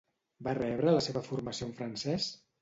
[0.47, 2.33] Va rebre la seva formació en francès?